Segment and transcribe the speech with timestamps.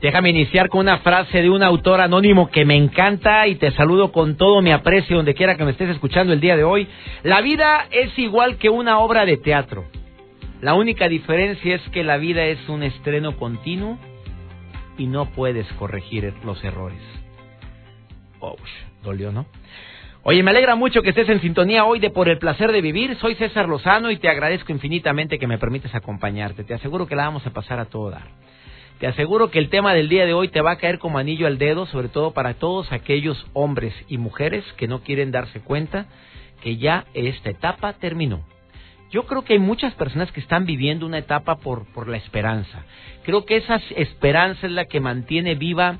[0.00, 4.12] Déjame iniciar con una frase de un autor anónimo que me encanta y te saludo
[4.12, 6.88] con todo mi aprecio donde quiera que me estés escuchando el día de hoy.
[7.22, 9.84] La vida es igual que una obra de teatro.
[10.62, 13.98] La única diferencia es que la vida es un estreno continuo
[14.96, 17.00] y no puedes corregir los errores.
[18.40, 18.56] Oh,
[19.02, 19.44] dolió, ¿no?
[20.22, 23.16] Oye, me alegra mucho que estés en sintonía hoy de Por el placer de vivir.
[23.16, 26.64] Soy César Lozano y te agradezco infinitamente que me permites acompañarte.
[26.64, 28.39] Te aseguro que la vamos a pasar a todo dar.
[29.00, 31.46] Te aseguro que el tema del día de hoy te va a caer como anillo
[31.46, 36.04] al dedo, sobre todo para todos aquellos hombres y mujeres que no quieren darse cuenta
[36.60, 38.44] que ya esta etapa terminó.
[39.10, 42.84] Yo creo que hay muchas personas que están viviendo una etapa por, por la esperanza.
[43.24, 45.98] Creo que esa esperanza es la que mantiene viva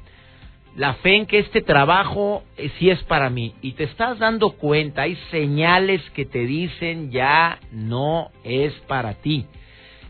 [0.76, 3.54] la fe en que este trabajo eh, sí es para mí.
[3.62, 9.46] Y te estás dando cuenta, hay señales que te dicen ya no es para ti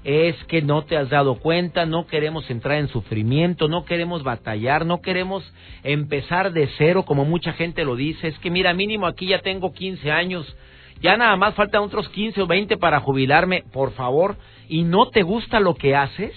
[0.04, 4.86] es que no te has dado cuenta, no queremos entrar en sufrimiento, no queremos batallar,
[4.86, 5.44] no queremos
[5.82, 9.72] empezar de cero como mucha gente lo dice, es que mira, mínimo aquí ya tengo
[9.72, 10.56] 15 años,
[11.02, 14.36] ya nada más faltan otros 15 o 20 para jubilarme, por favor,
[14.68, 16.32] y no te gusta lo que haces,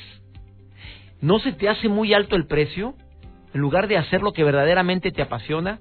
[1.21, 2.95] no se te hace muy alto el precio,
[3.53, 5.79] en lugar de hacer lo que verdaderamente te apasiona,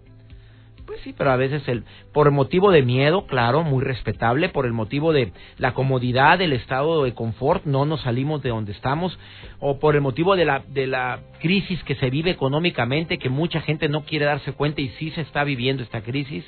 [0.93, 4.67] pues sí, pero a veces el, por el motivo de miedo, claro, muy respetable, por
[4.67, 9.19] el motivo de la comodidad, del estado de confort, no nos salimos de donde estamos,
[9.59, 13.62] o por el motivo de la, de la crisis que se vive económicamente, que mucha
[13.62, 16.44] gente no quiere darse cuenta y sí se está viviendo esta crisis,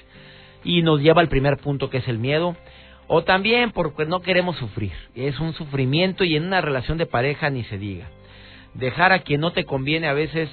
[0.63, 2.55] y nos lleva al primer punto que es el miedo,
[3.07, 7.49] o también porque no queremos sufrir, es un sufrimiento y en una relación de pareja
[7.49, 8.11] ni se diga.
[8.75, 10.51] Dejar a quien no te conviene a veces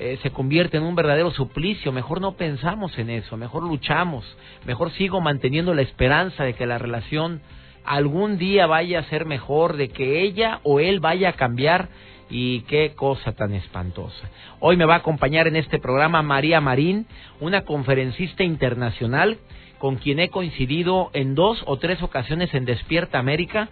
[0.00, 1.90] eh, se convierte en un verdadero suplicio.
[1.90, 4.24] Mejor no pensamos en eso, mejor luchamos,
[4.64, 7.40] mejor sigo manteniendo la esperanza de que la relación
[7.84, 11.88] algún día vaya a ser mejor, de que ella o él vaya a cambiar.
[12.30, 14.28] Y qué cosa tan espantosa.
[14.60, 17.06] Hoy me va a acompañar en este programa María Marín,
[17.40, 19.38] una conferencista internacional
[19.78, 23.70] con quien he coincidido en dos o tres ocasiones en Despierta América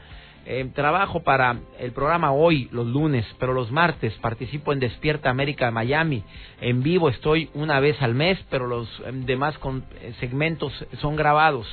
[0.48, 5.72] eh, trabajo para el programa hoy, los lunes, pero los martes participo en Despierta América
[5.72, 6.22] Miami.
[6.60, 11.16] En vivo estoy una vez al mes, pero los em, demás con, eh, segmentos son
[11.16, 11.66] grabados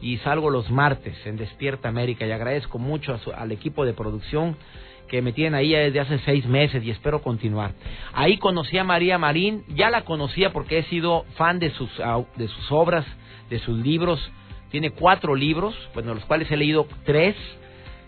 [0.00, 2.24] y salgo los martes en Despierta América.
[2.24, 4.56] Y agradezco mucho al equipo de producción
[5.08, 7.72] que me tienen ahí desde hace seis meses y espero continuar.
[8.12, 11.90] Ahí conocí a María Marín, ya la conocía porque he sido fan de sus,
[12.36, 13.04] de sus obras,
[13.50, 14.20] de sus libros.
[14.70, 17.34] Tiene cuatro libros, bueno, los cuales he leído tres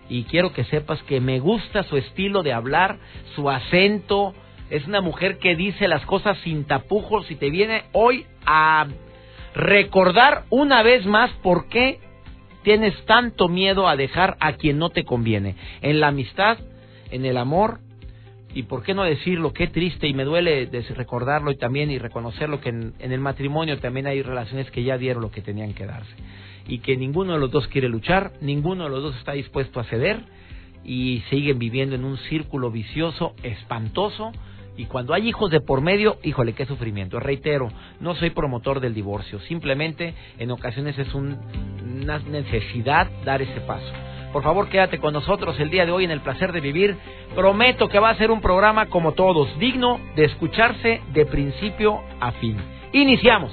[0.08, 2.98] y quiero que sepas que me gusta su estilo de hablar,
[3.34, 4.34] su acento.
[4.70, 8.86] Es una mujer que dice las cosas sin tapujos y te viene hoy a
[9.54, 12.00] recordar una vez más por qué
[12.62, 15.56] tienes tanto miedo a dejar a quien no te conviene.
[15.80, 16.58] En la amistad,
[17.10, 17.80] en el amor,
[18.54, 22.60] y por qué no decirlo, qué triste y me duele recordarlo y también y reconocerlo
[22.60, 25.86] que en, en el matrimonio también hay relaciones que ya dieron lo que tenían que
[25.86, 26.14] darse
[26.66, 29.84] y que ninguno de los dos quiere luchar, ninguno de los dos está dispuesto a
[29.84, 30.20] ceder
[30.84, 34.32] y siguen viviendo en un círculo vicioso, espantoso.
[34.76, 37.20] Y cuando hay hijos de por medio, híjole, qué sufrimiento.
[37.20, 37.68] Reitero,
[38.00, 43.92] no soy promotor del divorcio, simplemente en ocasiones es una necesidad dar ese paso.
[44.32, 46.96] Por favor, quédate con nosotros el día de hoy en el placer de vivir.
[47.34, 52.32] Prometo que va a ser un programa como todos, digno de escucharse de principio a
[52.32, 52.56] fin.
[52.94, 53.52] Iniciamos.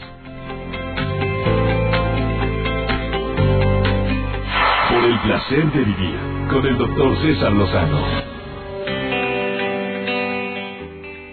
[5.20, 6.20] El placer de vivir
[6.50, 8.00] con el doctor César Lozano.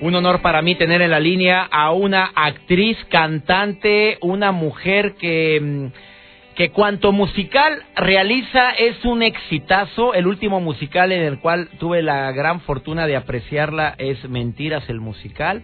[0.00, 5.60] Un honor para mí tener en la línea a una actriz, cantante, una mujer que,
[5.60, 10.14] mm, que cuanto musical realiza es un exitazo.
[10.14, 15.00] El último musical en el cual tuve la gran fortuna de apreciarla es Mentiras el
[15.00, 15.62] musical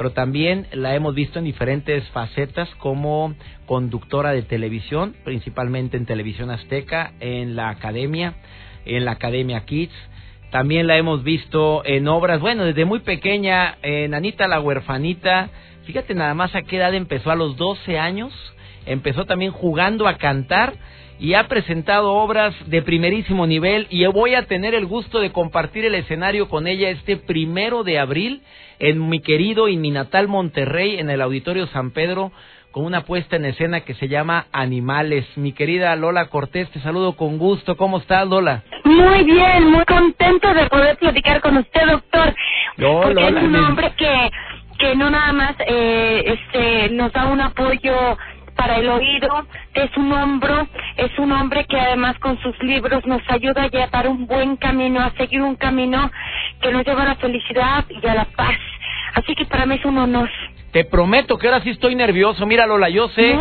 [0.00, 3.34] pero también la hemos visto en diferentes facetas como
[3.66, 8.32] conductora de televisión, principalmente en Televisión Azteca, en la Academia,
[8.86, 9.92] en la Academia Kids.
[10.50, 15.50] También la hemos visto en obras, bueno, desde muy pequeña, en Anita la huerfanita.
[15.84, 18.32] Fíjate nada más a qué edad empezó, a los 12 años.
[18.86, 20.76] Empezó también jugando a cantar
[21.20, 25.84] y ha presentado obras de primerísimo nivel y voy a tener el gusto de compartir
[25.84, 28.40] el escenario con ella este primero de abril
[28.78, 32.32] en mi querido y mi natal Monterrey en el Auditorio San Pedro
[32.70, 35.26] con una puesta en escena que se llama Animales.
[35.36, 37.76] Mi querida Lola Cortés, te saludo con gusto.
[37.76, 38.62] ¿Cómo estás, Lola?
[38.84, 42.34] Muy bien, muy contento de poder platicar con usted, doctor.
[42.76, 44.30] porque es un hombre que,
[44.78, 48.16] que no nada más eh, este, nos da un apoyo
[48.60, 50.68] para el oído, es un hombro,
[50.98, 55.00] es un hombre que además con sus libros nos ayuda a llevar un buen camino,
[55.00, 56.10] a seguir un camino
[56.60, 58.58] que nos lleva a la felicidad y a la paz.
[59.14, 60.28] Así que para mí es un honor.
[60.72, 62.44] Te prometo que ahora sí estoy nervioso.
[62.44, 63.34] Mira, Lola, yo sé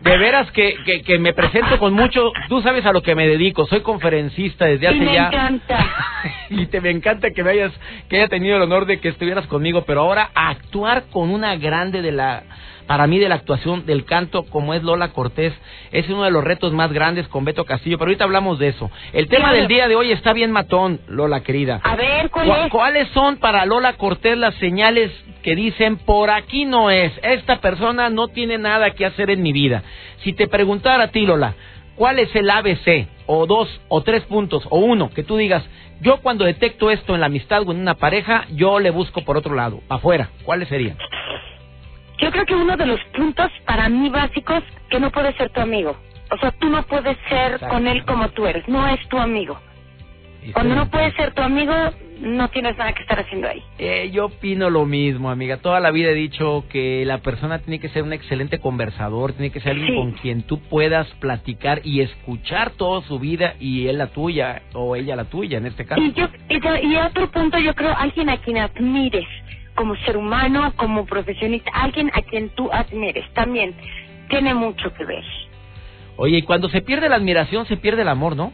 [0.00, 2.32] de veras que, que, me presento con mucho.
[2.48, 3.66] Tú sabes a lo que me dedico.
[3.66, 5.30] Soy conferencista desde hace ya.
[5.30, 5.86] Me encanta.
[6.50, 7.72] y te me encanta que me hayas,
[8.08, 9.84] que haya tenido el honor de que estuvieras conmigo.
[9.86, 12.42] Pero ahora actuar con una grande de la
[12.86, 15.52] para mí de la actuación del canto como es Lola Cortés
[15.90, 18.90] es uno de los retos más grandes con Beto Castillo, pero ahorita hablamos de eso.
[19.12, 21.80] El tema del día de hoy está bien matón, Lola querida.
[21.82, 22.30] A ver,
[22.70, 25.10] ¿cuáles son para Lola Cortés las señales
[25.42, 29.52] que dicen por aquí no es, esta persona no tiene nada que hacer en mi
[29.52, 29.82] vida?
[30.22, 31.54] Si te preguntara a ti, Lola,
[31.96, 33.08] ¿cuál es el ABC?
[33.26, 35.64] O dos, o tres puntos, o uno, que tú digas,
[36.00, 39.36] yo cuando detecto esto en la amistad o en una pareja, yo le busco por
[39.36, 40.28] otro lado, afuera.
[40.44, 40.98] ¿Cuáles serían?
[42.24, 45.60] Yo creo que uno de los puntos para mí básicos que no puede ser tu
[45.60, 45.94] amigo.
[46.30, 49.60] O sea, tú no puedes ser con él como tú eres, no es tu amigo.
[50.54, 51.74] Cuando no puedes ser tu amigo,
[52.20, 53.62] no tienes nada que estar haciendo ahí.
[53.78, 55.58] Eh, yo opino lo mismo, amiga.
[55.58, 59.50] Toda la vida he dicho que la persona tiene que ser un excelente conversador, tiene
[59.50, 63.98] que ser alguien con quien tú puedas platicar y escuchar toda su vida y él
[63.98, 66.00] la tuya o ella la tuya en este caso.
[66.00, 69.26] Y, yo, y, y otro punto, yo creo, alguien a quien admires
[69.74, 73.74] como ser humano, como profesionista, alguien a quien tú admires, también
[74.28, 75.24] tiene mucho que ver.
[76.16, 78.52] Oye, y cuando se pierde la admiración, se pierde el amor, ¿no?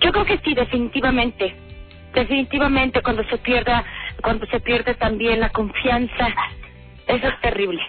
[0.00, 1.54] Yo creo que sí, definitivamente.
[2.14, 3.84] Definitivamente cuando se pierda,
[4.22, 6.28] cuando se pierde también la confianza,
[7.06, 7.80] eso es terrible.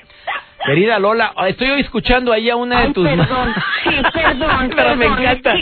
[0.65, 3.05] Querida Lola, estoy escuchando ahí a una de tus...
[3.05, 5.55] Perdón, sí, perdón, Pero me encanta.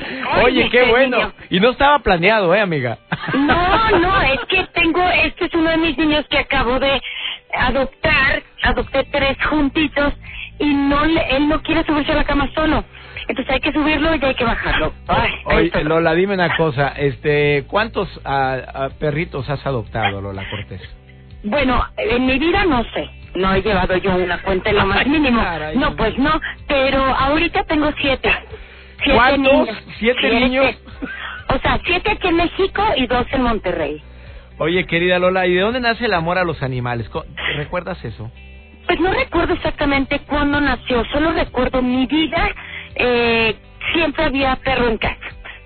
[0.44, 1.33] Oye, qué bueno.
[1.50, 3.00] Y no estaba planeado, ¿eh, amiga?
[3.33, 7.01] No, no, es que tengo, este es uno de mis niños que acabo de
[7.53, 10.13] adoptar, adopté tres juntitos
[10.59, 12.83] y no él no quiere subirse a la cama solo.
[13.27, 14.94] Entonces hay que subirlo y hay que bajarlo.
[15.45, 20.81] Oye, Lola, dime una cosa, este, ¿cuántos uh, perritos has adoptado, Lola Cortés?
[21.44, 25.06] Bueno, en mi vida no sé no he llevado yo una cuenta en lo más
[25.07, 25.42] mínimo.
[25.75, 28.31] No, pues no, pero ahorita tengo siete.
[29.04, 29.54] siete ¿Cuántos?
[29.54, 29.83] Niños.
[30.00, 30.75] ¿Siete, niños?
[31.50, 34.01] O sea, siete aquí en México y dos en Monterrey.
[34.57, 37.10] Oye, querida Lola, ¿y de dónde nace el amor a los animales?
[37.56, 38.31] ¿Recuerdas eso?
[38.86, 42.50] Pues no recuerdo exactamente cuándo nació, solo recuerdo mi vida.
[42.95, 43.56] Eh,
[43.94, 45.18] siempre había perro en casa.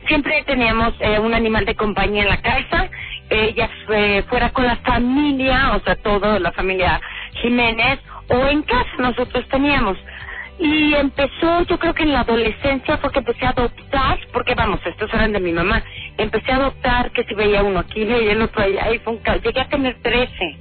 [0.08, 2.88] Siempre teníamos eh, un animal de compañía en la casa.
[3.30, 7.02] Ella eh, fuera con la familia, o sea, toda la familia
[7.36, 8.00] Jiménez
[8.30, 9.98] o en casa nosotros teníamos.
[10.58, 14.80] Y empezó, yo creo que en la adolescencia fue que empecé a adoptar, porque vamos,
[14.86, 15.84] estos eran de mi mamá.
[16.18, 19.20] Empecé a adoptar que si veía uno aquí, veía el otro allá, y fue un
[19.20, 19.42] caos.
[19.44, 20.58] Llegué a tener trece.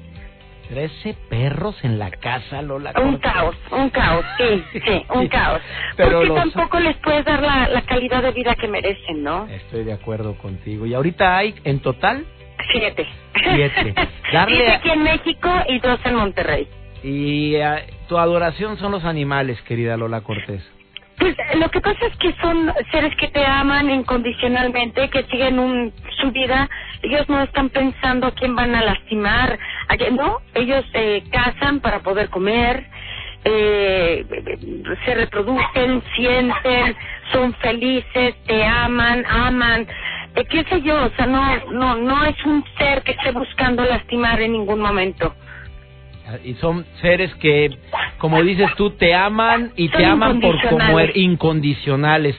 [0.69, 2.93] ¿Trece perros en la casa, Lola?
[3.01, 5.61] Un caos, un caos, sí, sí, un caos.
[5.97, 9.47] Pero Porque tampoco les puedes dar la, la calidad de vida que merecen, ¿no?
[9.47, 10.87] Estoy de acuerdo contigo.
[10.87, 12.25] ¿Y ahorita hay en total?
[12.71, 13.07] Siete.
[13.55, 13.95] Siete.
[14.31, 16.69] Siete aquí en México y dos en Monterrey.
[17.03, 20.63] Y eh, tu adoración son los animales, querida Lola Cortés.
[21.19, 25.93] Pues lo que pasa es que son seres que te aman incondicionalmente, que siguen un,
[26.21, 26.69] su vida.
[27.03, 29.59] Ellos no están pensando a quién van a lastimar.
[30.13, 32.85] No, ellos se casan para poder comer,
[33.45, 34.25] eh,
[35.05, 36.97] se reproducen, sienten,
[37.33, 39.87] son felices, te aman, aman.
[40.35, 41.05] Eh, ¿Qué sé yo?
[41.05, 45.35] O sea, no, no, no es un ser que esté buscando lastimar en ningún momento.
[46.43, 47.77] Y son seres que,
[48.19, 52.35] como dices tú, te aman y te aman por como er, incondicionales.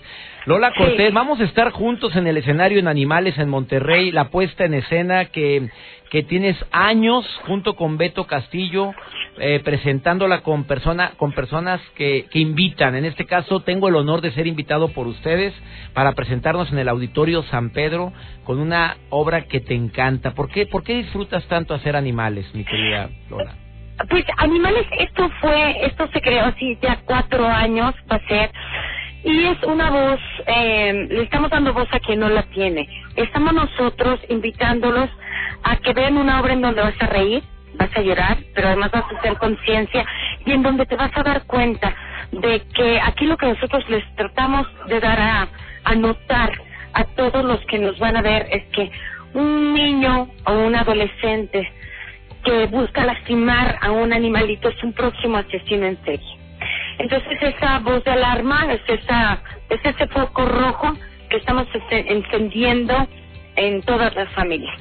[0.46, 4.64] Lola Cortés, vamos a estar juntos en el escenario en Animales en Monterrey, la puesta
[4.64, 5.72] en escena que,
[6.12, 8.94] que tienes años junto con Beto Castillo
[9.40, 12.94] eh, presentándola con, persona, con personas que, que invitan.
[12.94, 15.52] En este caso tengo el honor de ser invitado por ustedes
[15.96, 20.36] para presentarnos en el Auditorio San Pedro con una obra que te encanta.
[20.36, 23.56] ¿Por qué, por qué disfrutas tanto hacer animales, mi querida Lola?
[24.10, 28.52] Pues Animales, esto fue, esto se creó así ya cuatro años, va a ser.
[29.26, 32.88] Y es una voz, eh, le estamos dando voz a quien no la tiene.
[33.16, 35.10] Estamos nosotros invitándolos
[35.64, 37.42] a que vean una obra en donde vas a reír,
[37.74, 40.06] vas a llorar, pero además vas a hacer conciencia
[40.46, 41.92] y en donde te vas a dar cuenta
[42.34, 45.48] de que aquí lo que nosotros les tratamos de dar a,
[45.86, 46.52] a notar
[46.94, 48.92] a todos los que nos van a ver es que
[49.34, 51.68] un niño o un adolescente
[52.44, 56.45] que busca lastimar a un animalito es un próximo asesino en serie.
[56.98, 60.94] Entonces esa voz de alarma es esa es ese foco rojo
[61.30, 63.08] que estamos este, encendiendo
[63.56, 64.76] en todas las familias.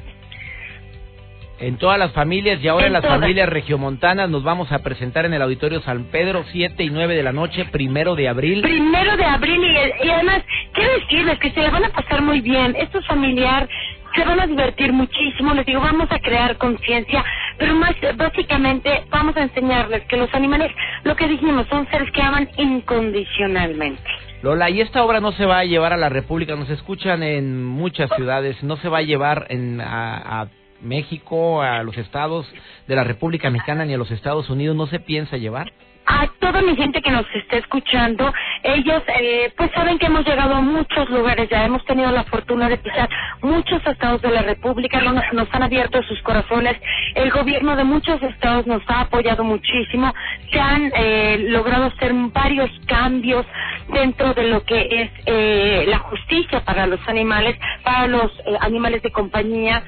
[1.60, 3.20] En todas las familias y ahora En en las todas.
[3.20, 7.22] familias regiomontanas nos vamos a presentar en el Auditorio San Pedro 7 y 9 de
[7.22, 8.60] la noche, primero de abril.
[8.60, 10.42] Primero de abril y, y además
[10.72, 12.74] quiero decirles que se la van a pasar muy bien.
[12.76, 13.68] Esto es familiar,
[14.14, 15.54] se van a divertir muchísimo.
[15.54, 17.24] Les digo, vamos a crear conciencia,
[17.58, 20.70] pero más básicamente vamos a enseñarles que los animales,
[21.04, 24.02] lo que dijimos, son seres que aman incondicionalmente.
[24.42, 27.64] Lola, y esta obra no se va a llevar a la República, nos escuchan en
[27.64, 30.48] muchas ciudades, no se va a llevar en, a, a
[30.82, 32.46] México, a los estados
[32.86, 35.72] de la República Mexicana ni a los Estados Unidos, no se piensa llevar.
[36.06, 38.30] a toda mi gente que nos está escuchando,
[38.64, 42.68] ellos eh, pues saben que hemos llegado a muchos lugares, ya hemos tenido la fortuna
[42.68, 43.08] de pisar
[43.42, 46.76] muchos estados de la República, no nos, han abierto sus corazones,
[47.14, 50.14] el gobierno de muchos estados nos ha apoyado muchísimo,
[50.50, 53.44] se han eh, logrado hacer varios cambios
[53.92, 59.02] dentro de lo que es eh, la justicia para los animales, para los eh, animales
[59.02, 59.82] de compañía.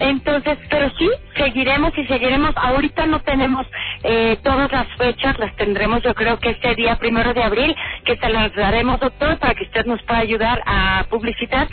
[0.00, 2.52] Entonces, pero sí, seguiremos y seguiremos.
[2.56, 3.66] Ahorita no tenemos
[4.02, 8.16] eh, todas las fechas, las tendremos yo creo que este día primero de abril, que
[8.16, 11.68] se las daremos, doctor, para que usted nos pueda ayudar a publicitar.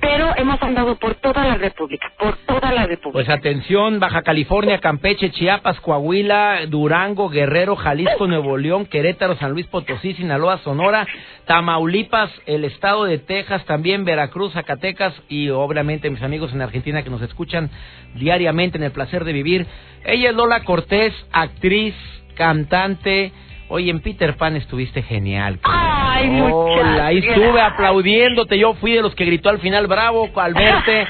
[0.00, 3.12] Pero hemos andado por toda la República, por toda la República.
[3.12, 9.66] Pues atención, Baja California, Campeche, Chiapas, Coahuila, Durango, Guerrero, Jalisco, Nuevo León, Querétaro, San Luis
[9.66, 11.06] Potosí, Sinaloa, Sonora,
[11.46, 17.10] Tamaulipas, el estado de Texas, también Veracruz, Zacatecas y obviamente mis amigos en Argentina que
[17.10, 17.70] nos escuchan
[18.14, 19.66] diariamente en el placer de vivir.
[20.04, 21.94] Ella es Lola Cortés, actriz,
[22.34, 23.32] cantante.
[23.68, 25.60] Oye, en Peter Pan estuviste genial.
[25.62, 28.58] Ay, muchas Hola, ahí estuve aplaudiéndote.
[28.58, 31.06] Yo fui de los que gritó al final, bravo, al verte.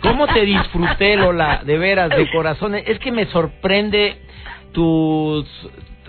[0.00, 1.62] ¿Cómo te disfruté, Lola?
[1.64, 2.74] De veras, de corazón.
[2.74, 4.16] Es que me sorprende
[4.72, 5.46] tus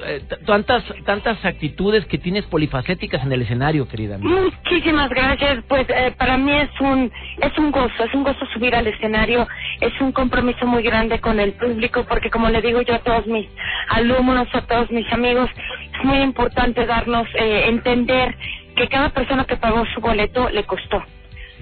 [0.04, 4.42] eh, tantas tantas actitudes que tienes polifacéticas en el escenario, querida amiga.
[4.42, 5.64] Muchísimas gracias.
[5.68, 9.48] Pues eh, para mí es un es un gozo, es un gozo subir al escenario,
[9.80, 13.28] es un compromiso muy grande con el público porque como le digo yo a todos
[13.28, 13.48] mis
[13.90, 15.50] alumnos, a todos mis amigos,
[15.94, 18.36] es muy importante darnos eh, entender
[18.76, 21.04] que cada persona que pagó su boleto le costó.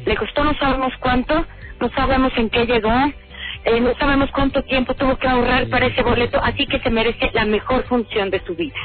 [0.06, 1.46] Le costó no sabemos cuánto,
[1.80, 2.92] no sabemos en qué llegó,
[3.66, 7.30] eh, no sabemos cuánto tiempo tuvo que ahorrar para ese boleto, así que se merece
[7.34, 8.76] la mejor función de su vida.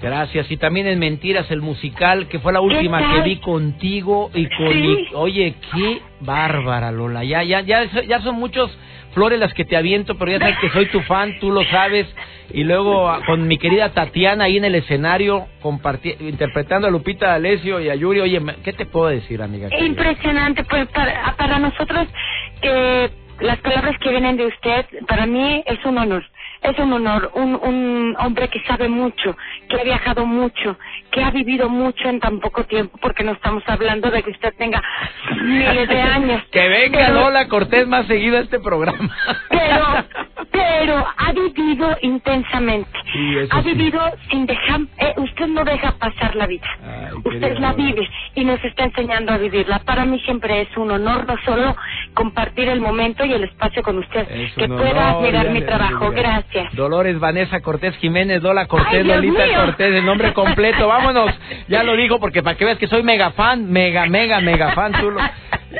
[0.00, 0.50] Gracias.
[0.50, 4.72] Y también en Mentiras, el musical, que fue la última que vi contigo y con
[4.72, 4.78] Sí.
[4.78, 7.22] mi- Oye, qué bárbara, Lola.
[7.22, 8.70] Ya, ya, ya, ya son muchos
[9.14, 12.06] flores las que te aviento, pero ya sabes que soy tu fan, tú lo sabes.
[12.52, 17.28] Y luego ah, con mi querida Tatiana ahí en el escenario, comparti- interpretando a Lupita
[17.28, 18.20] D'Alessio y a Yuri.
[18.20, 19.68] Oye, ¿qué te puedo decir, amiga?
[19.78, 22.08] Impresionante, pues para, para nosotros
[22.60, 26.24] que las palabras que vienen de usted, para mí es un honor.
[26.62, 29.34] Es un honor, un, un hombre que sabe mucho,
[29.68, 30.76] que ha viajado mucho,
[31.10, 34.52] que ha vivido mucho en tan poco tiempo, porque no estamos hablando de que usted
[34.58, 34.82] tenga
[35.42, 36.42] miles de años.
[36.52, 39.08] Que venga Pero- Lola Cortés más seguido a este programa.
[39.48, 40.04] pero
[40.52, 43.68] pero ha vivido intensamente Sí, ha sí.
[43.74, 44.00] vivido
[44.30, 48.62] sin dejar eh, usted no deja pasar la vida Ay, usted la vive y nos
[48.64, 51.76] está enseñando a vivirla para mí siempre es un honor no solo
[52.14, 56.14] compartir el momento y el espacio con usted Es que pueda admirar mi trabajo digo.
[56.52, 59.60] Gracias Dolores Vanessa Cortés Jiménez, Lola Cortés, Ay, Lolita mío.
[59.60, 60.88] Cortés, el nombre completo.
[60.88, 61.30] Vámonos,
[61.68, 64.92] ya lo dijo porque para que veas que soy mega fan, mega, mega, mega fan.
[64.92, 65.20] Tú lo,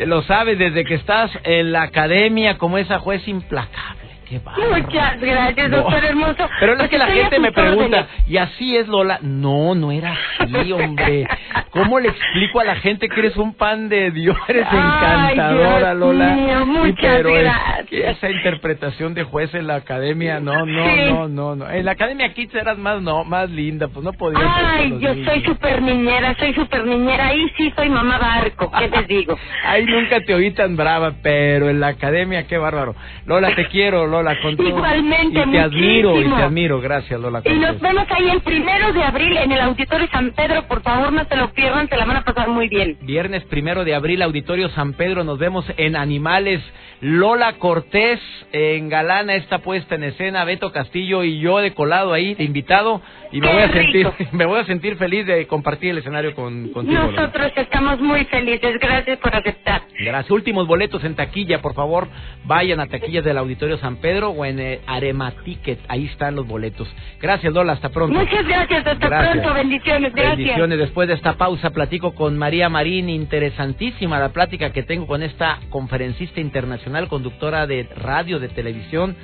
[0.07, 4.10] lo sabes desde que estás en la academia como esa juez implacable.
[4.31, 4.41] Qué
[4.81, 5.77] muchas gracias No.
[5.79, 8.07] doctor hermoso Pero es Pues que la gente me pregunta.
[8.29, 9.19] ¿y así es Lola?
[9.23, 11.27] No, no era así, hombre.
[11.71, 14.37] ¿Cómo le explico a la gente que eres un pan de Dios?
[14.49, 16.27] Eres Ay, encantadora, Dios Lola.
[16.35, 17.87] mío, Y muchas pero es gracias.
[17.89, 21.01] que esa interpretación de juez en la academia, no, no, Sí.
[21.11, 21.71] no, no, no.
[21.71, 24.43] En la academia Kids eras más, no, más linda, pues no podías.
[24.43, 25.27] ser Ay, yo niños.
[25.27, 27.27] soy súper niñera, soy súper niñera.
[27.29, 29.37] Ahí sí soy mamá barco, ¿qué les digo?
[29.65, 32.95] Ay, nunca te oí tan brava, pero en la academia, qué bárbaro.
[33.27, 34.69] Lola, te quiero, Lola, con todo.
[34.69, 36.81] Igualmente, Y te admiro, y te admiro.
[36.81, 37.43] Gracias, Lola.
[37.45, 40.63] Y nos vemos ahí el primero de abril en el Auditorio San Pedro.
[40.67, 42.99] Por favor, no se lo pierdan, se la van a pasar muy bien.
[43.03, 46.63] Viernes primero de abril, Auditorio San Pedro, nos vemos en Animales.
[47.01, 48.21] Lola Cortés
[48.53, 53.01] en Galana esta puesta en escena, Beto Castillo y yo de colado ahí, de invitado,
[53.33, 56.35] y me Qué voy a sentir, me voy a sentir feliz de compartir el escenario
[56.35, 57.01] con, contigo.
[57.01, 57.23] Lola.
[57.23, 58.79] Nosotros estamos muy felices.
[58.79, 59.83] Gracias por aceptar.
[59.99, 60.31] Gracias.
[60.31, 62.09] Últimos boletos en taquilla, por favor,
[62.45, 64.10] vayan a taquillas del Auditorio San Pedro.
[64.11, 65.79] Pedro o en eh, Arematicket.
[65.87, 66.89] Ahí están los boletos.
[67.21, 67.75] Gracias, Lola.
[67.75, 68.19] Hasta pronto.
[68.19, 68.85] Muchas gracias.
[68.85, 69.55] Hasta pronto.
[69.55, 70.13] Bendiciones.
[70.13, 70.37] Gracias.
[70.37, 70.79] Bendiciones.
[70.81, 73.09] Después de esta pausa platico con María Marín.
[73.09, 79.15] Interesantísima la plática que tengo con esta conferencista internacional, conductora de radio, de televisión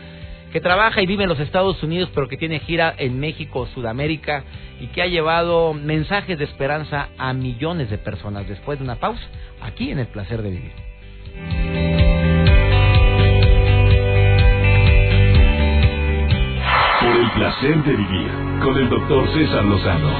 [0.52, 4.44] que trabaja y vive en los Estados Unidos, pero que tiene gira en México, Sudamérica,
[4.80, 8.48] y que ha llevado mensajes de esperanza a millones de personas.
[8.48, 9.24] Después de una pausa,
[9.60, 12.05] aquí en El Placer de Vivir.
[17.36, 18.30] Placer de vivir
[18.62, 20.10] con el doctor César Lozano.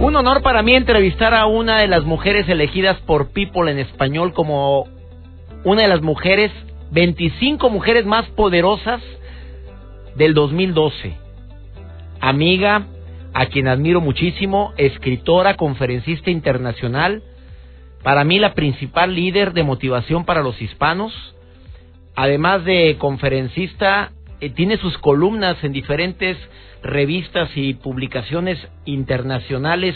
[0.00, 4.32] Un honor para mí entrevistar a una de las mujeres elegidas por People en español
[4.32, 4.88] como
[5.64, 6.50] una de las mujeres
[6.92, 9.02] 25 mujeres más poderosas
[10.16, 11.14] del 2012.
[12.20, 12.86] Amiga,
[13.34, 17.22] a quien admiro muchísimo, escritora, conferencista internacional,
[18.02, 21.12] para mí la principal líder de motivación para los hispanos,
[22.16, 24.12] además de conferencista,
[24.44, 26.36] eh, tiene sus columnas en diferentes
[26.82, 29.94] revistas y publicaciones internacionales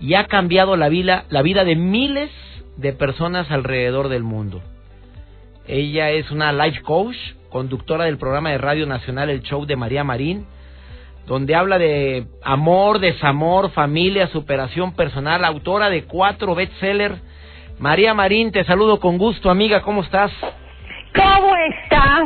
[0.00, 2.30] y ha cambiado la vida, la vida de miles
[2.78, 4.62] de personas alrededor del mundo.
[5.66, 7.16] Ella es una life coach,
[7.50, 10.46] conductora del programa de Radio Nacional El Show de María Marín,
[11.26, 17.20] donde habla de amor, desamor, familia, superación personal, autora de cuatro bestsellers.
[17.78, 20.32] María Marín, te saludo con gusto, amiga, ¿cómo estás?
[21.14, 21.53] ¿Cómo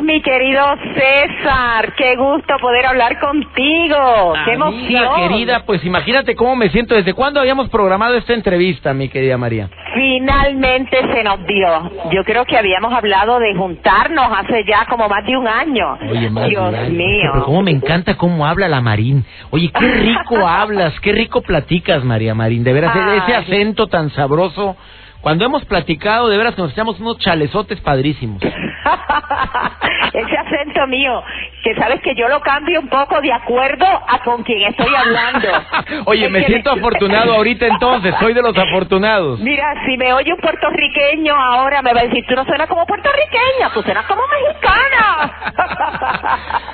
[0.09, 1.93] mi querido César?
[1.95, 4.33] Qué gusto poder hablar contigo.
[4.43, 5.15] Qué emoción.
[5.17, 6.95] querida, pues imagínate cómo me siento.
[6.95, 9.69] ¿Desde cuándo habíamos programado esta entrevista, mi querida María?
[9.93, 11.91] Finalmente se nos dio.
[12.11, 15.99] Yo creo que habíamos hablado de juntarnos hace ya como más de un año.
[16.09, 17.29] Oye, Dios mío.
[17.33, 19.23] Pero cómo me encanta cómo habla la Marín.
[19.51, 22.63] Oye, qué rico hablas, qué rico platicas, María Marín.
[22.63, 24.75] De veras, ese acento tan sabroso
[25.21, 28.41] cuando hemos platicado, de veras nos echamos unos chalezotes padrísimos.
[30.13, 31.23] Ese acento mío,
[31.63, 35.47] que sabes que yo lo cambio un poco de acuerdo a con quien estoy hablando.
[36.05, 39.39] Oye, me siento afortunado ahorita entonces, soy de los afortunados.
[39.39, 42.85] Mira, si me oye un puertorriqueño ahora me va a decir, tú no suenas como
[42.85, 45.31] puertorriqueña, tú suenas como mexicana.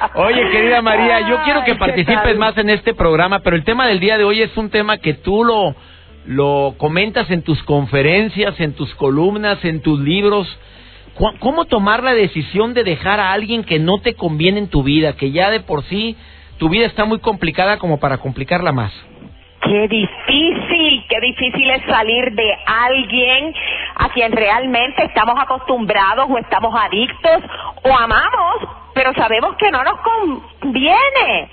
[0.16, 4.00] Oye, querida María, yo quiero que participes más en este programa, pero el tema del
[4.00, 5.76] día de hoy es un tema que tú lo
[6.26, 10.48] lo comentas en tus conferencias, en tus columnas, en tus libros.
[11.40, 15.16] ¿Cómo tomar la decisión de dejar a alguien que no te conviene en tu vida,
[15.16, 16.18] que ya de por sí
[16.58, 18.92] tu vida está muy complicada como para complicarla más?
[19.62, 23.54] Qué difícil, qué difícil es salir de alguien
[23.96, 27.44] a quien realmente estamos acostumbrados o estamos adictos
[27.84, 28.56] o amamos,
[28.94, 31.50] pero sabemos que no nos conviene.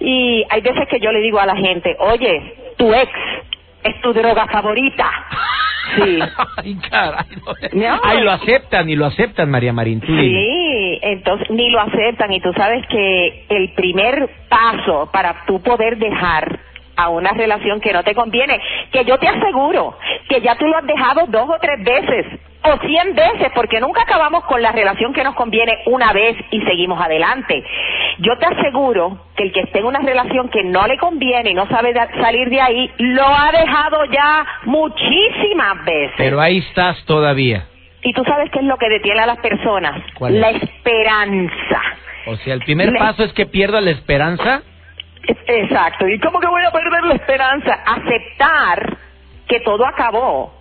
[0.00, 3.10] Y hay veces que yo le digo a la gente, oye, tu ex
[3.82, 5.10] es tu droga favorita.
[5.96, 6.18] Sí.
[6.56, 7.26] Ay, caray.
[8.02, 10.00] Ay, lo aceptan y lo aceptan, María Marín.
[10.06, 15.98] Sí, entonces ni lo aceptan y tú sabes que el primer paso para tú poder
[15.98, 16.60] dejar
[16.96, 18.60] a una relación que no te conviene,
[18.92, 19.96] que yo te aseguro
[20.28, 22.26] que ya tú lo has dejado dos o tres veces
[22.62, 26.60] o cien veces, porque nunca acabamos con la relación que nos conviene una vez y
[26.62, 27.64] seguimos adelante.
[28.18, 31.54] Yo te aseguro que el que esté en una relación que no le conviene y
[31.54, 36.14] no sabe salir de ahí, lo ha dejado ya muchísimas veces.
[36.18, 37.66] Pero ahí estás todavía.
[38.02, 40.02] Y tú sabes qué es lo que detiene a las personas.
[40.20, 41.82] La esperanza.
[42.26, 44.62] O sea, el primer paso es que pierda la esperanza.
[45.46, 46.08] Exacto.
[46.08, 47.78] ¿Y cómo que voy a perder la esperanza?
[47.86, 48.96] Aceptar
[49.48, 50.59] que todo acabó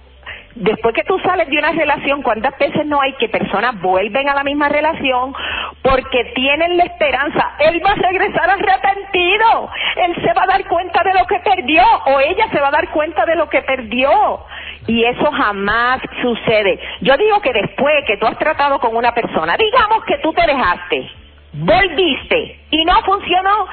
[0.60, 4.36] después que tú sales de una relación, ¿cuántas veces no hay que personas vuelven a
[4.36, 5.34] la misma relación
[5.82, 7.54] porque tienen la esperanza?
[7.60, 11.84] Él va a regresar arrepentido, él se va a dar cuenta de lo que perdió
[12.06, 14.45] o ella se va a dar cuenta de lo que perdió.
[14.88, 16.80] Y eso jamás sucede.
[17.02, 20.45] Yo digo que después que tú has tratado con una persona, digamos que tú te
[20.45, 21.10] dejaste,
[21.54, 23.67] volviste y no funcionó,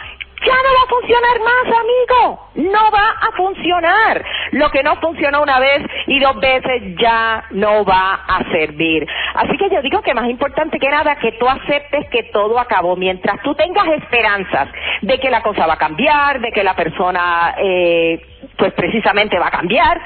[0.47, 2.49] ya no va a funcionar más, amigo.
[2.73, 4.25] No va a funcionar.
[4.53, 9.07] Lo que no funcionó una vez y dos veces ya no va a servir.
[9.35, 12.97] Así que yo digo que más importante que nada que tú aceptes que todo acabó.
[12.97, 14.69] Mientras tú tengas esperanzas
[15.03, 18.21] de que la cosa va a cambiar, de que la persona, eh,
[18.57, 20.01] pues precisamente va a cambiar,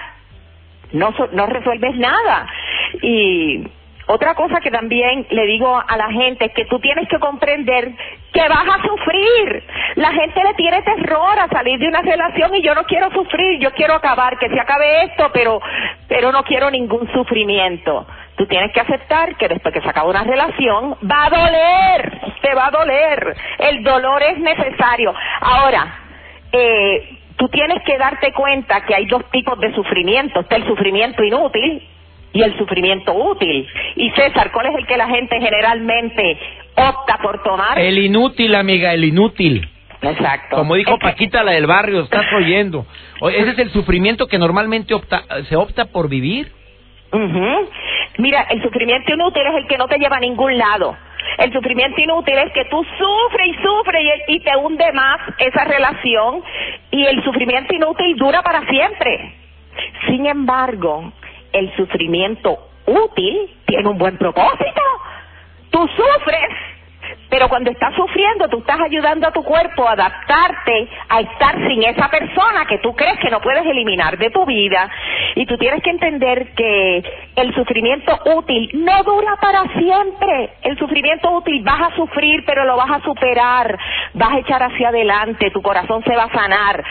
[0.93, 2.47] no, no resuelves nada.
[3.03, 3.65] Y
[4.13, 7.93] otra cosa que también le digo a la gente es que tú tienes que comprender
[8.33, 9.65] que vas a sufrir.
[9.95, 13.61] La gente le tiene terror a salir de una relación y yo no quiero sufrir,
[13.61, 15.61] yo quiero acabar, que se acabe esto, pero,
[16.09, 18.05] pero no quiero ningún sufrimiento.
[18.35, 22.53] Tú tienes que aceptar que después que se acaba una relación va a doler, te
[22.53, 23.37] va a doler.
[23.59, 25.15] El dolor es necesario.
[25.41, 25.87] Ahora,
[26.51, 30.41] eh, tú tienes que darte cuenta que hay dos tipos de sufrimiento.
[30.41, 31.87] Está el sufrimiento inútil,
[32.33, 33.67] y el sufrimiento útil.
[33.97, 36.39] Y César, ¿cuál es el que la gente generalmente
[36.77, 37.79] opta por tomar?
[37.79, 39.69] El inútil, amiga, el inútil.
[40.03, 40.57] Exacto.
[40.57, 42.87] Como dijo Paquita, la del barrio, estás oyendo.
[43.33, 46.53] Ese es el sufrimiento que normalmente opta, se opta por vivir.
[48.19, 50.97] Mira, el sufrimiento inútil es el que no te lleva a ningún lado.
[51.39, 55.65] El sufrimiento inútil es que tú sufres y sufres y, y te hunde más esa
[55.65, 56.43] relación
[56.91, 59.35] y el sufrimiento inútil dura para siempre.
[60.07, 61.13] Sin embargo,
[61.53, 64.83] el sufrimiento útil tiene un buen propósito.
[65.71, 66.51] Tú sufres
[67.31, 71.85] pero cuando estás sufriendo, tú estás ayudando a tu cuerpo a adaptarte a estar sin
[71.85, 74.91] esa persona que tú crees que no puedes eliminar de tu vida.
[75.37, 77.05] Y tú tienes que entender que
[77.37, 80.51] el sufrimiento útil no dura para siempre.
[80.63, 83.79] El sufrimiento útil vas a sufrir, pero lo vas a superar.
[84.15, 86.85] Vas a echar hacia adelante, tu corazón se va a sanar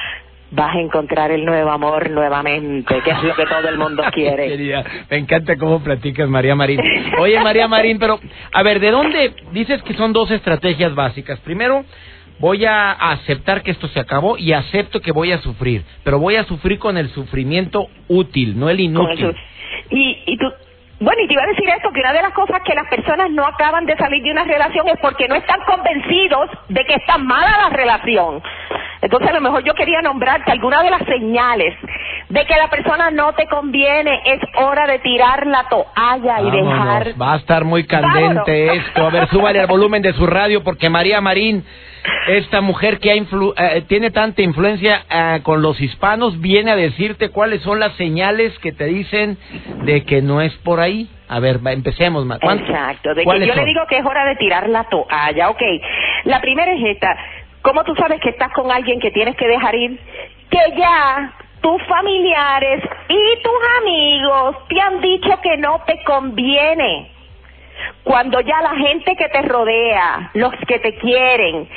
[0.52, 4.84] vas a encontrar el nuevo amor nuevamente, que es lo que todo el mundo quiere.
[5.10, 6.80] Me encanta cómo platicas, María Marín.
[7.20, 8.20] Oye, María Marín, pero,
[8.52, 11.40] a ver, ¿de dónde dices que son dos estrategias básicas?
[11.42, 11.86] Primero,
[12.40, 16.36] voy a aceptar que esto se acabó y acepto que voy a sufrir, pero voy
[16.36, 19.36] a sufrir con el sufrimiento útil, no el inútil.
[19.92, 20.46] y, y tú,
[21.02, 23.32] bueno, y te iba a decir esto, que una de las cosas que las personas
[23.32, 27.18] no acaban de salir de una relación es porque no están convencidos de que está
[27.18, 28.42] mala la relación.
[29.02, 31.76] Entonces a lo mejor yo quería nombrarte alguna de las señales
[32.30, 37.22] de que la persona no te conviene, es hora de tirar la toalla y dejar...
[37.22, 39.08] Va a estar muy candente esto.
[39.08, 41.64] A ver, súbale el volumen de su radio porque María Marín,
[42.28, 47.62] esta mujer que eh, tiene tanta influencia eh, con los hispanos, viene a decirte cuáles
[47.62, 49.38] son las señales que te dicen
[49.86, 51.10] de que no es por ahí.
[51.30, 52.26] A ver, empecemos.
[52.42, 55.50] Exacto, de que yo le digo que es hora de tirar la toalla.
[55.52, 55.62] Ok,
[56.24, 57.16] la primera es esta
[57.62, 60.00] ¿Cómo tú sabes que estás con alguien que tienes que dejar ir?
[60.50, 67.12] Que ya tus familiares y tus amigos te han dicho que no te conviene.
[68.04, 71.68] Cuando ya la gente que te rodea, los que te quieren,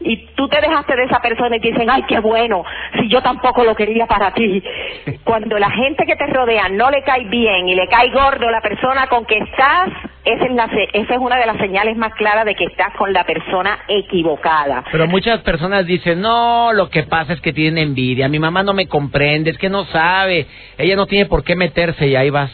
[0.00, 2.64] y tú te dejaste de esa persona y te dicen, ay, qué bueno,
[2.98, 4.62] si yo tampoco lo quería para ti.
[5.24, 8.60] Cuando la gente que te rodea no le cae bien y le cae gordo la
[8.60, 9.88] persona con que estás,
[10.24, 13.12] esa es, la, esa es una de las señales más claras de que estás con
[13.12, 14.84] la persona equivocada.
[14.90, 18.72] Pero muchas personas dicen, no, lo que pasa es que tiene envidia, mi mamá no
[18.72, 20.46] me comprende, es que no sabe,
[20.78, 22.50] ella no tiene por qué meterse y ahí vas.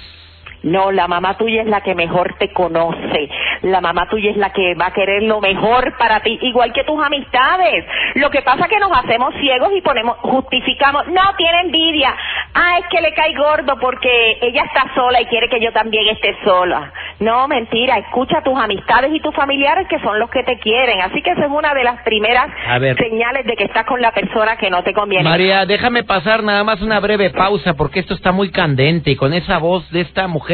[0.62, 3.28] No, la mamá tuya es la que mejor te conoce.
[3.62, 6.84] La mamá tuya es la que va a querer lo mejor para ti, igual que
[6.84, 7.84] tus amistades.
[8.14, 12.14] Lo que pasa es que nos hacemos ciegos y ponemos, justificamos, no, tiene envidia.
[12.54, 16.08] Ah, es que le cae gordo porque ella está sola y quiere que yo también
[16.08, 16.92] esté sola.
[17.20, 21.00] No, mentira, escucha a tus amistades y tus familiares que son los que te quieren.
[21.00, 22.50] Así que esa es una de las primeras
[22.98, 25.28] señales de que estás con la persona que no te conviene.
[25.28, 29.32] María, déjame pasar nada más una breve pausa porque esto está muy candente y con
[29.32, 30.49] esa voz de esta mujer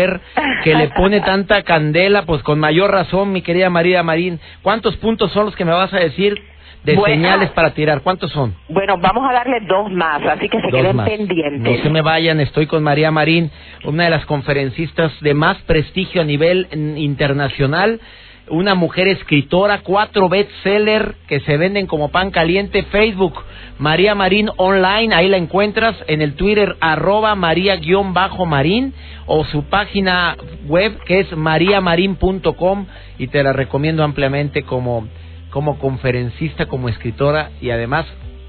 [0.63, 4.41] que le pone tanta candela, pues con mayor razón, mi querida María Marín.
[4.63, 6.41] ¿Cuántos puntos son los que me vas a decir
[6.87, 8.03] de señales para tirar.
[8.03, 8.55] ¿Cuántos son?
[8.69, 11.79] Bueno, vamos a darle dos más, así que se queden pendientes.
[11.79, 13.51] No se me vayan, estoy con María Marín,
[13.85, 18.01] una de las conferencistas de más prestigio a nivel internacional.
[18.49, 22.85] Una mujer escritora, cuatro bestseller que se venden como pan caliente.
[22.85, 23.35] Facebook,
[23.79, 28.95] María Marín Online, ahí la encuentras en el Twitter, arroba María-Marín,
[29.27, 32.87] o su página web que es mariamarín.com
[33.19, 35.09] y te la recomiendo ampliamente como
[35.51, 38.07] como conferencista, como escritora y además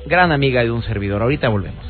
[0.08, 1.22] gran amiga de un servidor.
[1.22, 1.86] Ahorita volvemos.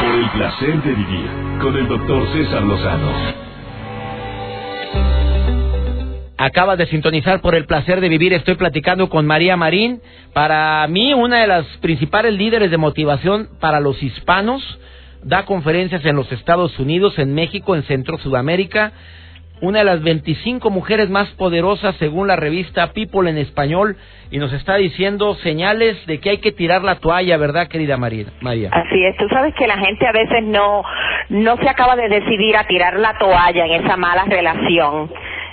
[0.00, 3.49] Por el placer de vivir con el doctor César Lozano.
[6.42, 8.32] Acabas de sintonizar por el placer de vivir.
[8.32, 10.00] Estoy platicando con María Marín.
[10.32, 14.62] Para mí, una de las principales líderes de motivación para los hispanos.
[15.22, 18.94] Da conferencias en los Estados Unidos, en México, en Centro Sudamérica
[19.62, 23.96] una de las 25 mujeres más poderosas según la revista People en español
[24.30, 28.26] y nos está diciendo señales de que hay que tirar la toalla, ¿verdad, querida María?
[28.40, 28.70] María?
[28.72, 30.82] Así es, tú sabes que la gente a veces no
[31.28, 35.10] no se acaba de decidir a tirar la toalla en esa mala relación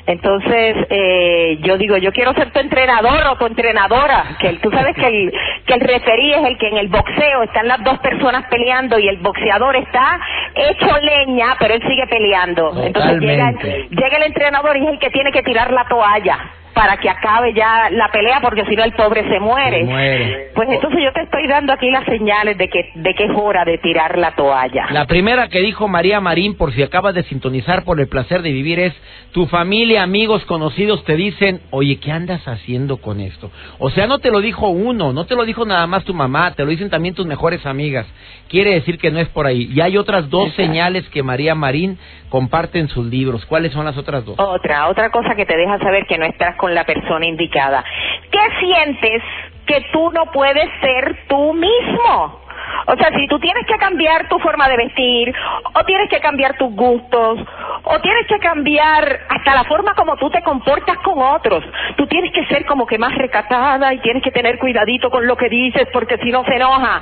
[0.08, 4.96] entonces, eh, yo digo, yo quiero ser tu entrenador o tu entrenadora, que tú sabes
[4.96, 5.34] que el,
[5.66, 9.10] que el referí es el que en el boxeo están las dos personas peleando y
[9.10, 10.18] el boxeador está
[10.56, 12.72] hecho leña, pero él sigue peleando.
[12.82, 16.40] Entonces llega, llega el entrenador y es el que tiene que tirar la toalla
[16.78, 20.52] para que acabe ya la pelea porque si no el pobre se muere.
[20.54, 23.66] Pues entonces yo te estoy dando aquí las señales de que de que es hora
[23.66, 24.86] de tirar la toalla.
[24.92, 28.52] La primera que dijo María Marín por si acabas de sintonizar por el placer de
[28.52, 28.94] vivir es
[29.32, 34.20] tu familia, amigos, conocidos te dicen, "Oye, ¿qué andas haciendo con esto?" O sea, no
[34.20, 36.92] te lo dijo uno, no te lo dijo nada más tu mamá, te lo dicen
[36.92, 38.06] también tus mejores amigas.
[38.50, 39.70] Quiere decir que no es por ahí.
[39.74, 41.98] Y hay otras dos señales que María Marín
[42.30, 43.46] comparte en sus libros.
[43.46, 44.36] ¿Cuáles son las otras dos?
[44.40, 47.84] Otra, otra cosa que te deja saber que no estás con la persona indicada.
[48.32, 49.24] ¿Qué sientes
[49.66, 52.42] que tú no puedes ser tú mismo?
[52.88, 55.34] O sea, si tú tienes que cambiar tu forma de vestir,
[55.74, 57.40] o tienes que cambiar tus gustos,
[57.84, 61.64] o tienes que cambiar hasta la forma como tú te comportas con otros,
[61.96, 65.36] tú tienes que ser como que más recatada y tienes que tener cuidadito con lo
[65.36, 67.02] que dices porque si no se enoja.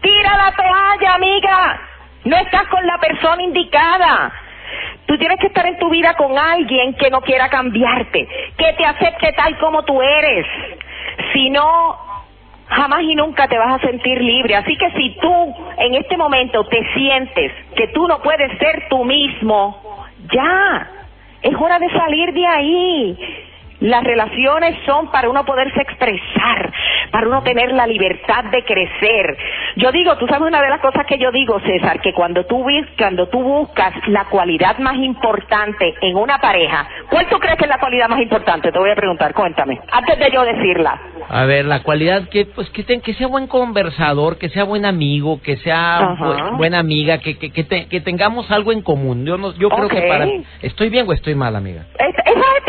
[0.00, 1.80] Tira la toalla, amiga.
[2.24, 4.32] No estás con la persona indicada.
[5.06, 8.84] Tú tienes que estar en tu vida con alguien que no quiera cambiarte, que te
[8.84, 10.46] acepte tal como tú eres.
[11.32, 11.96] Si no,
[12.68, 14.56] jamás y nunca te vas a sentir libre.
[14.56, 19.04] Así que si tú en este momento te sientes que tú no puedes ser tú
[19.04, 20.88] mismo, ya,
[21.42, 23.18] es hora de salir de ahí.
[23.82, 26.72] Las relaciones son para uno poderse expresar,
[27.10, 29.36] para uno tener la libertad de crecer.
[29.74, 32.64] Yo digo, tú sabes una de las cosas que yo digo, César, que cuando tú,
[32.96, 37.70] cuando tú buscas la cualidad más importante en una pareja, ¿cuál tú crees que es
[37.70, 38.70] la cualidad más importante?
[38.70, 41.00] Te voy a preguntar, cuéntame, antes de yo decirla.
[41.28, 45.40] A ver, la cualidad que pues que, que sea buen conversador, que sea buen amigo,
[45.42, 49.26] que sea buena amiga, que que, que, tengamos algo en común.
[49.26, 50.28] Yo no, yo creo que para
[50.60, 51.86] estoy bien o estoy mal, amiga.
[51.98, 52.62] Esa es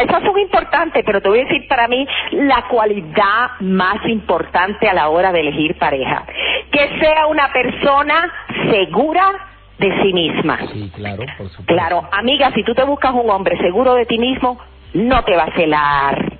[0.00, 4.94] esas son importantes pero te voy a decir para mí la cualidad más importante a
[4.94, 6.24] la hora de elegir pareja.
[6.70, 8.32] Que sea una persona
[8.70, 9.32] segura
[9.78, 10.58] de sí misma.
[10.72, 11.64] Sí, claro, por supuesto.
[11.66, 14.58] Claro, amiga, si tú te buscas un hombre seguro de ti mismo,
[14.94, 16.39] no te va a celar,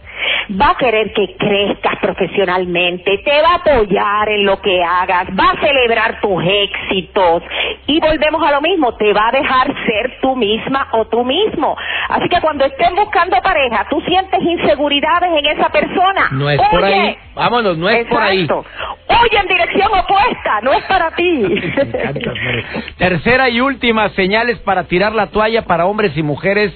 [0.59, 5.51] va a querer que crezcas profesionalmente, te va a apoyar en lo que hagas, va
[5.51, 7.43] a celebrar tus éxitos
[7.87, 11.77] y volvemos a lo mismo, te va a dejar ser tú misma o tú mismo.
[12.09, 16.29] Así que cuando estén buscando pareja, tú sientes inseguridades en esa persona.
[16.33, 17.17] No es por ahí.
[17.35, 18.49] Vámonos, no es por ahí.
[18.51, 21.45] Oye en dirección opuesta, no es para ti.
[22.99, 26.73] Tercera y última, señales para tirar la toalla para hombres y mujeres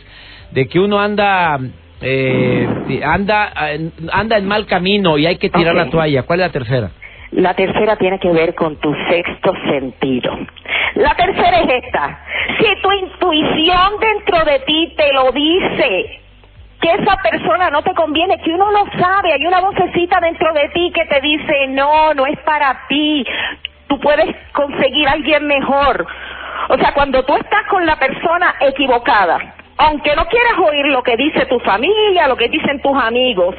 [0.52, 1.58] de que uno anda
[2.00, 2.68] eh,
[3.04, 3.52] anda,
[4.12, 6.22] anda en mal camino y hay que tirar la toalla.
[6.24, 6.90] ¿Cuál es la tercera?
[7.32, 10.32] La tercera tiene que ver con tu sexto sentido.
[10.94, 12.20] La tercera es esta.
[12.58, 16.20] Si tu intuición dentro de ti te lo dice,
[16.80, 20.68] que esa persona no te conviene, que uno lo sabe, hay una vocecita dentro de
[20.68, 23.24] ti que te dice, no, no es para ti,
[23.88, 26.06] tú puedes conseguir a alguien mejor.
[26.68, 29.38] O sea, cuando tú estás con la persona equivocada,
[29.76, 33.54] aunque no quieras oír lo que dice tu familia, lo que dicen tus amigos,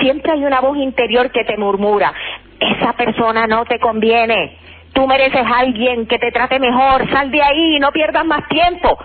[0.00, 2.12] siempre hay una voz interior que te murmura,
[2.58, 4.56] esa persona no te conviene,
[4.92, 8.98] tú mereces a alguien que te trate mejor, sal de ahí, no pierdas más tiempo.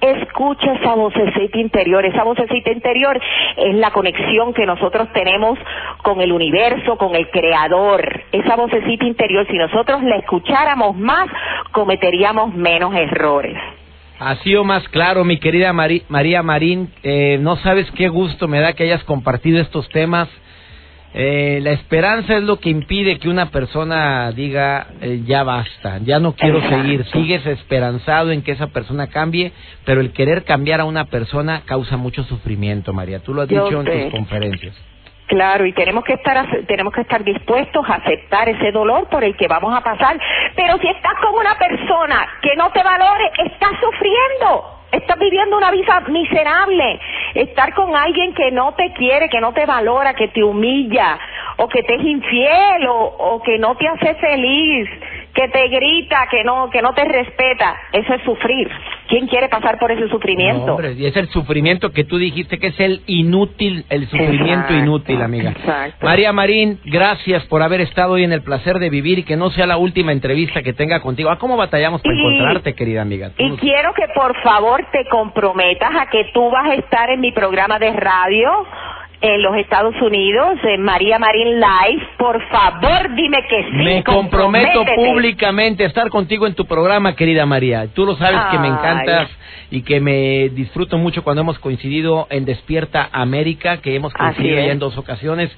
[0.00, 3.18] Escucha esa vocecita interior, esa vocecita interior
[3.56, 5.58] es la conexión que nosotros tenemos
[6.02, 8.22] con el universo, con el creador.
[8.30, 11.28] Esa vocecita interior, si nosotros la escucháramos más,
[11.72, 13.56] cometeríamos menos errores.
[14.18, 16.90] Ha sido más claro, mi querida María Marín.
[17.02, 20.28] Eh, no sabes qué gusto me da que hayas compartido estos temas.
[21.16, 26.18] Eh, la esperanza es lo que impide que una persona diga eh, ya basta, ya
[26.18, 27.04] no quiero seguir.
[27.12, 29.52] Sigues esperanzado en que esa persona cambie,
[29.84, 33.20] pero el querer cambiar a una persona causa mucho sufrimiento, María.
[33.20, 34.74] Tú lo has dicho en tus conferencias.
[35.26, 39.36] Claro, y tenemos que estar tenemos que estar dispuestos a aceptar ese dolor por el
[39.36, 40.18] que vamos a pasar.
[40.54, 44.70] Pero si estás con una persona que no te valore, estás sufriendo.
[44.92, 47.00] Estás viviendo una vida miserable.
[47.34, 51.18] Estar con alguien que no te quiere, que no te valora, que te humilla,
[51.56, 54.88] o que te es infiel, o, o que no te hace feliz,
[55.34, 58.70] que te grita, que no, que no te respeta, eso es sufrir.
[59.08, 60.78] ¿Quién quiere pasar por ese sufrimiento?
[60.96, 65.50] y es el sufrimiento que tú dijiste que es el inútil, el sufrimiento inútil, amiga.
[65.50, 66.06] Exacto.
[66.06, 69.50] María Marín, gracias por haber estado hoy en el placer de vivir y que no
[69.50, 71.30] sea la última entrevista que tenga contigo.
[71.30, 73.30] ¿A cómo batallamos para encontrarte, querida amiga?
[73.38, 77.32] y quiero que por favor te comprometas a que tú vas a estar en mi
[77.32, 78.50] programa de radio
[79.24, 82.06] en los Estados Unidos, en María Marín Live.
[82.18, 83.70] Por favor, dime que sí.
[83.72, 87.86] Me comprometo públicamente a estar contigo en tu programa, querida María.
[87.94, 89.30] Tú lo sabes que me encantas
[89.70, 94.72] y que me disfruto mucho cuando hemos coincidido en Despierta América, que hemos coincidido ya
[94.72, 95.50] en dos ocasiones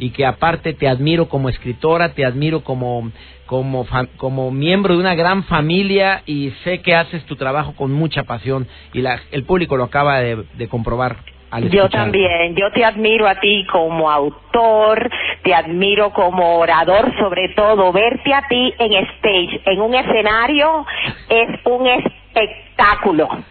[0.00, 3.12] y que aparte te admiro como escritora, te admiro como
[3.46, 8.24] como como miembro de una gran familia y sé que haces tu trabajo con mucha
[8.24, 11.18] pasión y la, el público lo acaba de comprobar
[11.60, 15.10] yo también, yo te admiro a ti como autor,
[15.42, 20.86] te admiro como orador, sobre todo verte a ti en stage, en un escenario,
[21.28, 22.21] es un espectáculo.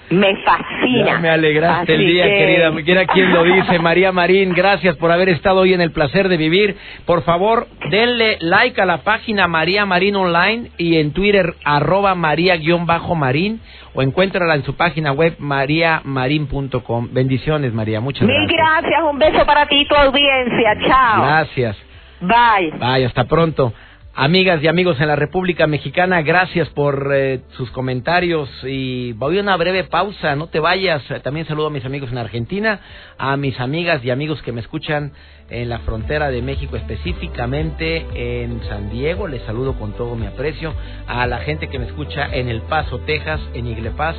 [0.09, 1.19] Me fascina.
[1.19, 2.71] me alegraste el día, querida.
[2.83, 4.53] Quiera quien lo dice, María Marín.
[4.53, 6.75] Gracias por haber estado hoy en el placer de vivir.
[7.05, 13.61] Por favor, denle like a la página María Marín Online y en Twitter, arroba María-Marín
[13.93, 17.09] o encuéntrala en su página web mariamarin.com.
[17.11, 18.01] Bendiciones, María.
[18.01, 18.47] Muchas gracias.
[18.47, 19.03] Mil gracias.
[19.03, 20.77] Un beso para ti y tu audiencia.
[20.87, 21.23] Chao.
[21.23, 21.77] Gracias.
[22.21, 22.71] Bye.
[22.77, 23.05] Bye.
[23.05, 23.73] Hasta pronto.
[24.13, 29.41] Amigas y amigos en la República Mexicana, gracias por eh, sus comentarios y voy a
[29.41, 31.01] una breve pausa, no te vayas.
[31.23, 32.81] También saludo a mis amigos en Argentina,
[33.17, 35.13] a mis amigas y amigos que me escuchan
[35.49, 39.29] en la frontera de México, específicamente en San Diego.
[39.29, 40.73] Les saludo con todo mi aprecio.
[41.07, 44.17] A la gente que me escucha en El Paso, Texas, en Iglepaz,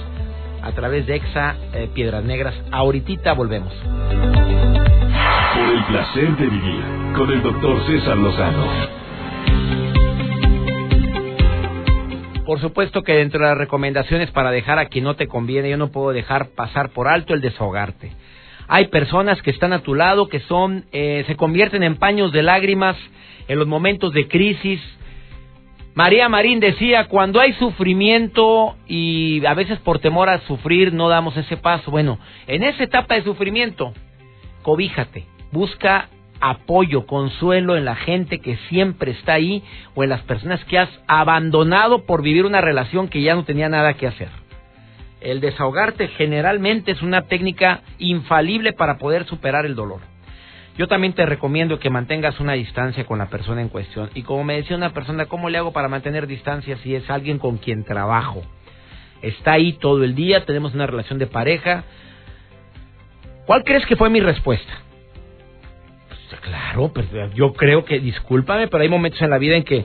[0.62, 2.55] a través de Exa eh, Piedras Negras.
[2.70, 3.74] Ahorita volvemos.
[5.55, 6.83] Por el placer de vivir
[7.14, 9.02] con el doctor César Lozano.
[12.52, 15.78] Por supuesto que dentro de las recomendaciones para dejar a quien no te conviene, yo
[15.78, 18.12] no puedo dejar pasar por alto el desahogarte.
[18.68, 22.42] Hay personas que están a tu lado que son, eh, se convierten en paños de
[22.42, 22.96] lágrimas
[23.48, 24.81] en los momentos de crisis.
[25.94, 31.37] María Marín decía, cuando hay sufrimiento y a veces por temor a sufrir no damos
[31.37, 31.90] ese paso.
[31.90, 33.94] Bueno, en esa etapa de sufrimiento,
[34.62, 36.09] cobíjate, busca
[36.42, 39.62] apoyo, consuelo en la gente que siempre está ahí
[39.94, 43.68] o en las personas que has abandonado por vivir una relación que ya no tenía
[43.68, 44.28] nada que hacer.
[45.20, 50.00] El desahogarte generalmente es una técnica infalible para poder superar el dolor.
[50.76, 54.11] Yo también te recomiendo que mantengas una distancia con la persona en cuestión.
[54.14, 57.38] Y como me decía una persona, ¿cómo le hago para mantener distancia si es alguien
[57.38, 58.42] con quien trabajo?
[59.20, 61.85] Está ahí todo el día, tenemos una relación de pareja.
[63.46, 64.72] ¿Cuál crees que fue mi respuesta?
[66.42, 69.85] Claro, pero yo creo que, discúlpame, pero hay momentos en la vida en que,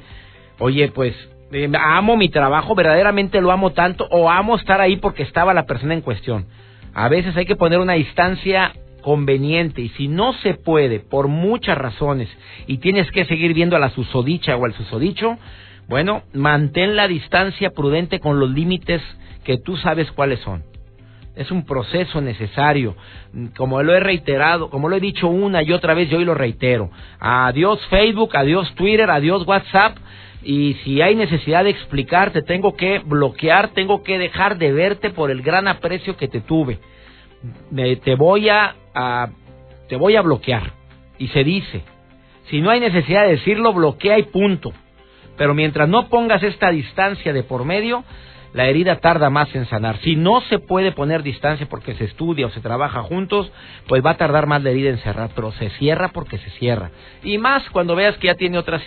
[0.57, 1.15] oye, pues
[1.51, 5.67] eh, amo mi trabajo, verdaderamente lo amo tanto, o amo estar ahí porque estaba la
[5.67, 6.47] persona en cuestión.
[6.95, 11.77] A veces hay que poner una distancia conveniente y si no se puede por muchas
[11.77, 12.27] razones
[12.65, 15.37] y tienes que seguir viendo a la susodicha o al susodicho,
[15.87, 19.01] bueno, mantén la distancia prudente con los límites
[19.43, 20.63] que tú sabes cuáles son
[21.37, 22.95] es un proceso necesario.
[23.55, 26.33] Como lo he reiterado, como lo he dicho una y otra vez, yo hoy lo
[26.33, 26.89] reitero.
[27.19, 29.97] Adiós Facebook, adiós Twitter, adiós WhatsApp.
[30.43, 35.29] Y si hay necesidad de explicarte, tengo que bloquear, tengo que dejar de verte por
[35.29, 36.79] el gran aprecio que te tuve.
[38.03, 38.75] te voy a,
[39.87, 40.73] te voy a bloquear.
[41.19, 41.83] Y se dice,
[42.49, 44.71] si no hay necesidad de decirlo, bloquea y punto.
[45.37, 48.03] Pero mientras no pongas esta distancia de por medio,
[48.53, 49.97] la herida tarda más en sanar.
[49.99, 53.51] Si no se puede poner distancia porque se estudia o se trabaja juntos,
[53.87, 56.91] pues va a tardar más la herida en cerrar, pero se cierra porque se cierra.
[57.23, 58.81] Y más cuando veas que ya tiene otras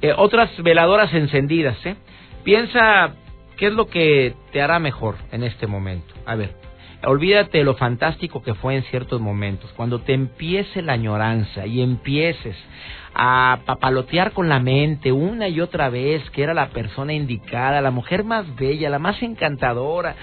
[0.00, 1.96] eh, otras veladoras encendidas, ¿eh?
[2.44, 3.14] Piensa
[3.56, 6.14] qué es lo que te hará mejor en este momento.
[6.24, 6.54] A ver,
[7.04, 9.72] olvídate de lo fantástico que fue en ciertos momentos.
[9.76, 12.56] Cuando te empiece la añoranza y empieces
[13.14, 17.90] a papalotear con la mente una y otra vez que era la persona indicada, la
[17.90, 20.14] mujer más bella, la más encantadora.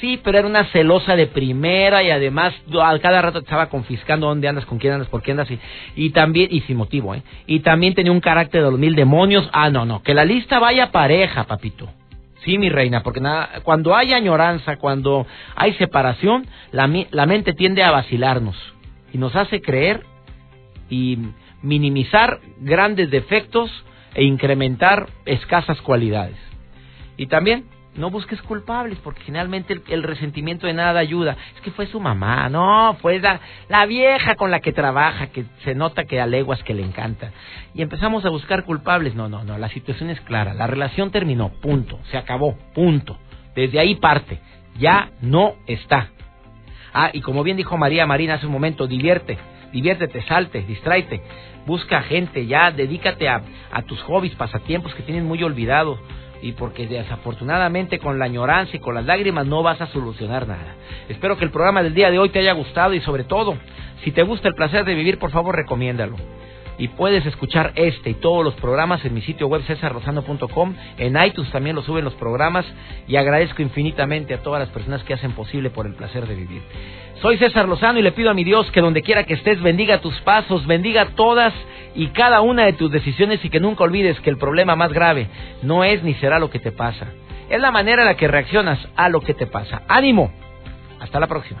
[0.00, 4.28] Sí, pero era una celosa de primera y además a cada rato te estaba confiscando
[4.28, 5.58] dónde andas, con quién andas, por qué andas y,
[5.94, 7.22] y también, y sin motivo, ¿eh?
[7.46, 9.48] Y también tenía un carácter de los mil demonios.
[9.52, 11.88] Ah, no, no, que la lista vaya pareja, papito.
[12.44, 17.82] Sí, mi reina, porque nada, cuando hay añoranza, cuando hay separación, la, la mente tiende
[17.82, 18.56] a vacilarnos
[19.12, 20.04] y nos hace creer
[20.88, 21.18] y
[21.62, 23.70] minimizar grandes defectos
[24.14, 26.36] e incrementar escasas cualidades.
[27.16, 31.36] Y también no busques culpables, porque generalmente el, resentimiento de nada ayuda.
[31.54, 35.44] Es que fue su mamá, no, fue la, la, vieja con la que trabaja, que
[35.64, 37.32] se nota que a leguas que le encanta.
[37.74, 39.14] Y empezamos a buscar culpables.
[39.14, 40.54] No, no, no, la situación es clara.
[40.54, 41.98] La relación terminó, punto.
[42.10, 43.18] Se acabó, punto.
[43.54, 44.40] Desde ahí parte.
[44.78, 46.10] Ya no está.
[46.92, 49.38] Ah, y como bien dijo María Marina hace un momento, divierte,
[49.72, 51.22] diviértete, salte, distráete
[51.66, 55.98] busca gente, ya dedícate a, a tus hobbies, pasatiempos que tienes muy olvidados
[56.42, 60.74] y porque desafortunadamente con la añoranza y con las lágrimas no vas a solucionar nada.
[61.08, 63.56] Espero que el programa del día de hoy te haya gustado y sobre todo,
[64.04, 66.16] si te gusta el placer de vivir, por favor recomiéndalo.
[66.80, 70.74] Y puedes escuchar este y todos los programas en mi sitio web cesarrosano.com.
[70.96, 72.64] En iTunes también lo suben los programas
[73.06, 76.62] y agradezco infinitamente a todas las personas que hacen posible por el placer de vivir.
[77.20, 80.00] Soy César Lozano y le pido a mi Dios que donde quiera que estés bendiga
[80.00, 81.52] tus pasos, bendiga todas
[81.94, 85.28] y cada una de tus decisiones y que nunca olvides que el problema más grave
[85.62, 87.08] no es ni será lo que te pasa.
[87.50, 89.82] Es la manera en la que reaccionas a lo que te pasa.
[89.86, 90.32] Ánimo.
[90.98, 91.60] Hasta la próxima.